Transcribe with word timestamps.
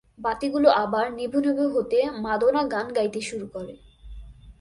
বাতিগুলো 0.19 0.69
আবার 0.83 1.05
নিভু 1.13 1.37
নিভু 1.39 1.65
হতে 1.69 1.99
মাদোনা 2.21 2.61
গান 2.63 2.87
গাইতে 2.93 3.19
শুরু 3.21 3.45
করে। 3.47 3.73